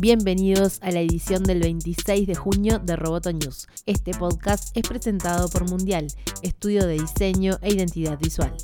Bienvenidos 0.00 0.78
a 0.80 0.92
la 0.92 1.00
edición 1.00 1.42
del 1.42 1.60
26 1.60 2.26
de 2.26 2.34
junio 2.34 2.78
de 2.78 2.96
Roboto 2.96 3.34
News. 3.34 3.68
Este 3.84 4.12
podcast 4.12 4.74
es 4.74 4.88
presentado 4.88 5.46
por 5.50 5.68
Mundial, 5.68 6.06
estudio 6.40 6.86
de 6.86 6.94
diseño 6.94 7.58
e 7.60 7.74
identidad 7.74 8.18
visual. 8.18 8.56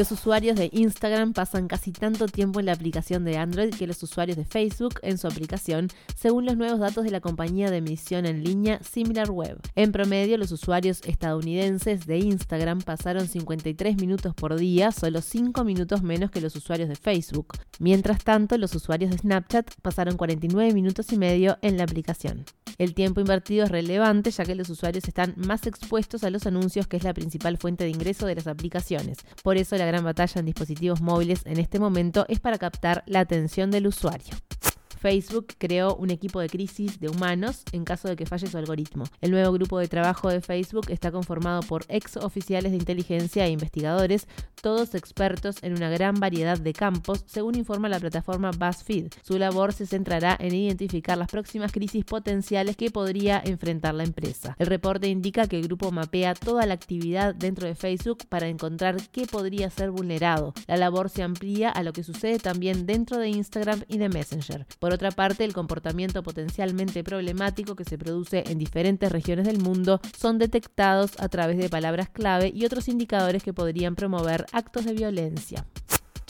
Los 0.00 0.12
usuarios 0.12 0.56
de 0.56 0.70
Instagram 0.72 1.34
pasan 1.34 1.68
casi 1.68 1.92
tanto 1.92 2.24
tiempo 2.24 2.58
en 2.58 2.64
la 2.64 2.72
aplicación 2.72 3.22
de 3.22 3.36
Android 3.36 3.68
que 3.74 3.86
los 3.86 4.02
usuarios 4.02 4.38
de 4.38 4.46
Facebook 4.46 4.94
en 5.02 5.18
su 5.18 5.26
aplicación, 5.26 5.88
según 6.16 6.46
los 6.46 6.56
nuevos 6.56 6.80
datos 6.80 7.04
de 7.04 7.10
la 7.10 7.20
compañía 7.20 7.70
de 7.70 7.82
medición 7.82 8.24
en 8.24 8.42
línea 8.42 8.80
SimilarWeb. 8.82 9.58
En 9.74 9.92
promedio, 9.92 10.38
los 10.38 10.52
usuarios 10.52 11.02
estadounidenses 11.04 12.06
de 12.06 12.16
Instagram 12.16 12.80
pasaron 12.80 13.28
53 13.28 14.00
minutos 14.00 14.34
por 14.34 14.56
día, 14.56 14.90
solo 14.90 15.20
5 15.20 15.64
minutos 15.64 16.02
menos 16.02 16.30
que 16.30 16.40
los 16.40 16.56
usuarios 16.56 16.88
de 16.88 16.96
Facebook. 16.96 17.48
Mientras 17.78 18.24
tanto, 18.24 18.56
los 18.56 18.74
usuarios 18.74 19.10
de 19.10 19.18
Snapchat 19.18 19.70
pasaron 19.82 20.16
49 20.16 20.72
minutos 20.72 21.12
y 21.12 21.18
medio 21.18 21.58
en 21.60 21.76
la 21.76 21.84
aplicación. 21.84 22.46
El 22.80 22.94
tiempo 22.94 23.20
invertido 23.20 23.64
es 23.66 23.70
relevante 23.70 24.30
ya 24.30 24.42
que 24.46 24.54
los 24.54 24.70
usuarios 24.70 25.06
están 25.06 25.34
más 25.36 25.66
expuestos 25.66 26.24
a 26.24 26.30
los 26.30 26.46
anuncios 26.46 26.86
que 26.86 26.96
es 26.96 27.04
la 27.04 27.12
principal 27.12 27.58
fuente 27.58 27.84
de 27.84 27.90
ingreso 27.90 28.24
de 28.24 28.34
las 28.34 28.46
aplicaciones. 28.46 29.18
Por 29.42 29.58
eso 29.58 29.76
la 29.76 29.84
gran 29.84 30.02
batalla 30.02 30.38
en 30.38 30.46
dispositivos 30.46 31.02
móviles 31.02 31.42
en 31.44 31.58
este 31.58 31.78
momento 31.78 32.24
es 32.30 32.40
para 32.40 32.56
captar 32.56 33.04
la 33.04 33.20
atención 33.20 33.70
del 33.70 33.86
usuario. 33.86 34.34
Facebook 35.00 35.54
creó 35.56 35.94
un 35.96 36.10
equipo 36.10 36.40
de 36.40 36.50
crisis 36.50 37.00
de 37.00 37.08
humanos 37.08 37.62
en 37.72 37.84
caso 37.84 38.06
de 38.06 38.16
que 38.16 38.26
falle 38.26 38.46
su 38.46 38.58
algoritmo. 38.58 39.04
El 39.22 39.30
nuevo 39.30 39.50
grupo 39.52 39.78
de 39.78 39.88
trabajo 39.88 40.28
de 40.28 40.42
Facebook 40.42 40.90
está 40.90 41.10
conformado 41.10 41.62
por 41.62 41.86
ex 41.88 42.18
oficiales 42.18 42.72
de 42.72 42.76
inteligencia 42.76 43.46
e 43.46 43.50
investigadores, 43.50 44.28
todos 44.60 44.94
expertos 44.94 45.56
en 45.62 45.72
una 45.72 45.88
gran 45.88 46.16
variedad 46.16 46.58
de 46.58 46.74
campos, 46.74 47.24
según 47.26 47.54
informa 47.54 47.88
la 47.88 47.98
plataforma 47.98 48.50
BuzzFeed. 48.50 49.08
Su 49.22 49.38
labor 49.38 49.72
se 49.72 49.86
centrará 49.86 50.36
en 50.38 50.54
identificar 50.54 51.16
las 51.16 51.30
próximas 51.30 51.72
crisis 51.72 52.04
potenciales 52.04 52.76
que 52.76 52.90
podría 52.90 53.40
enfrentar 53.42 53.94
la 53.94 54.04
empresa. 54.04 54.54
El 54.58 54.66
reporte 54.66 55.08
indica 55.08 55.46
que 55.46 55.56
el 55.56 55.62
grupo 55.66 55.90
mapea 55.92 56.34
toda 56.34 56.66
la 56.66 56.74
actividad 56.74 57.34
dentro 57.34 57.66
de 57.66 57.74
Facebook 57.74 58.26
para 58.28 58.48
encontrar 58.48 58.98
qué 59.12 59.26
podría 59.26 59.70
ser 59.70 59.92
vulnerado. 59.92 60.52
La 60.66 60.76
labor 60.76 61.08
se 61.08 61.22
amplía 61.22 61.70
a 61.70 61.82
lo 61.82 61.94
que 61.94 62.04
sucede 62.04 62.38
también 62.38 62.84
dentro 62.84 63.16
de 63.16 63.30
Instagram 63.30 63.84
y 63.88 63.96
de 63.96 64.10
Messenger. 64.10 64.66
Otra 64.92 65.10
parte, 65.10 65.44
el 65.44 65.52
comportamiento 65.52 66.22
potencialmente 66.22 67.04
problemático 67.04 67.76
que 67.76 67.84
se 67.84 67.98
produce 67.98 68.44
en 68.46 68.58
diferentes 68.58 69.10
regiones 69.10 69.46
del 69.46 69.58
mundo 69.58 70.00
son 70.18 70.38
detectados 70.38 71.12
a 71.18 71.28
través 71.28 71.58
de 71.58 71.68
palabras 71.68 72.08
clave 72.08 72.52
y 72.54 72.64
otros 72.64 72.88
indicadores 72.88 73.42
que 73.42 73.52
podrían 73.52 73.94
promover 73.94 74.46
actos 74.52 74.84
de 74.84 74.92
violencia. 74.92 75.64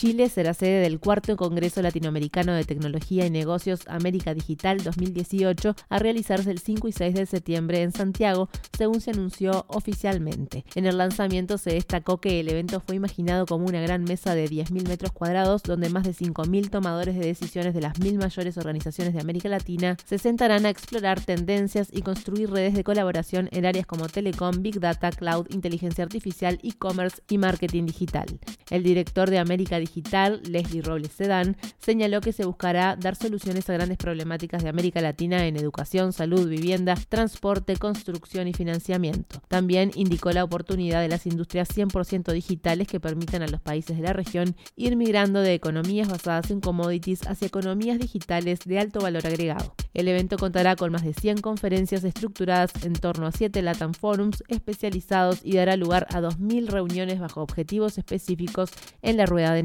Chile 0.00 0.30
será 0.30 0.54
sede 0.54 0.80
del 0.80 0.98
cuarto 0.98 1.36
Congreso 1.36 1.82
Latinoamericano 1.82 2.54
de 2.54 2.64
Tecnología 2.64 3.26
y 3.26 3.30
Negocios 3.30 3.82
América 3.86 4.32
Digital 4.32 4.82
2018 4.82 5.74
a 5.90 5.98
realizarse 5.98 6.50
el 6.50 6.58
5 6.58 6.88
y 6.88 6.92
6 6.92 7.14
de 7.16 7.26
septiembre 7.26 7.82
en 7.82 7.92
Santiago, 7.92 8.48
según 8.78 9.02
se 9.02 9.10
anunció 9.10 9.66
oficialmente. 9.68 10.64
En 10.74 10.86
el 10.86 10.96
lanzamiento 10.96 11.58
se 11.58 11.74
destacó 11.74 12.18
que 12.18 12.40
el 12.40 12.48
evento 12.48 12.80
fue 12.80 12.96
imaginado 12.96 13.44
como 13.44 13.66
una 13.66 13.82
gran 13.82 14.04
mesa 14.04 14.34
de 14.34 14.48
10.000 14.48 14.88
metros 14.88 15.12
cuadrados 15.12 15.62
donde 15.64 15.90
más 15.90 16.04
de 16.04 16.14
5.000 16.14 16.70
tomadores 16.70 17.14
de 17.14 17.26
decisiones 17.26 17.74
de 17.74 17.82
las 17.82 17.98
mil 17.98 18.16
mayores 18.16 18.56
organizaciones 18.56 19.12
de 19.12 19.20
América 19.20 19.50
Latina 19.50 19.98
se 20.06 20.16
sentarán 20.16 20.64
a 20.64 20.70
explorar 20.70 21.20
tendencias 21.20 21.90
y 21.92 22.00
construir 22.00 22.50
redes 22.50 22.72
de 22.72 22.84
colaboración 22.84 23.50
en 23.52 23.66
áreas 23.66 23.84
como 23.84 24.08
telecom, 24.08 24.62
big 24.62 24.80
data, 24.80 25.10
cloud, 25.10 25.46
inteligencia 25.50 26.04
artificial, 26.04 26.58
e-commerce 26.62 27.20
y 27.28 27.36
marketing 27.36 27.84
digital. 27.84 28.40
El 28.70 28.82
director 28.82 29.28
de 29.28 29.40
América 29.40 29.78
Digital 29.78 29.89
digital, 29.90 30.40
Leslie 30.44 30.82
Robles 30.82 31.12
Sedán, 31.12 31.56
señaló 31.78 32.20
que 32.20 32.32
se 32.32 32.44
buscará 32.44 32.96
dar 32.96 33.16
soluciones 33.16 33.68
a 33.68 33.72
grandes 33.72 33.98
problemáticas 33.98 34.62
de 34.62 34.68
América 34.68 35.00
Latina 35.00 35.46
en 35.46 35.56
educación, 35.56 36.12
salud, 36.12 36.48
vivienda, 36.48 36.94
transporte, 37.08 37.76
construcción 37.76 38.46
y 38.46 38.52
financiamiento. 38.52 39.42
También 39.48 39.90
indicó 39.94 40.30
la 40.30 40.44
oportunidad 40.44 41.00
de 41.00 41.08
las 41.08 41.26
industrias 41.26 41.68
100% 41.68 42.32
digitales 42.32 42.86
que 42.86 43.00
permitan 43.00 43.42
a 43.42 43.48
los 43.48 43.60
países 43.60 43.96
de 43.96 44.02
la 44.02 44.12
región 44.12 44.54
ir 44.76 44.96
migrando 44.96 45.40
de 45.40 45.54
economías 45.54 46.08
basadas 46.08 46.50
en 46.50 46.60
commodities 46.60 47.26
hacia 47.26 47.48
economías 47.48 47.98
digitales 47.98 48.60
de 48.64 48.78
alto 48.78 49.00
valor 49.00 49.26
agregado. 49.26 49.74
El 49.92 50.06
evento 50.06 50.36
contará 50.38 50.76
con 50.76 50.92
más 50.92 51.02
de 51.02 51.14
100 51.14 51.38
conferencias 51.38 52.04
estructuradas 52.04 52.70
en 52.84 52.92
torno 52.92 53.26
a 53.26 53.32
7 53.32 53.60
Latam 53.62 53.92
Forums 53.92 54.44
especializados 54.48 55.40
y 55.42 55.56
dará 55.56 55.76
lugar 55.76 56.06
a 56.10 56.20
2.000 56.20 56.68
reuniones 56.68 57.18
bajo 57.18 57.42
objetivos 57.42 57.98
específicos 57.98 58.70
en 59.02 59.16
la 59.16 59.26
rueda 59.26 59.52
de 59.52 59.64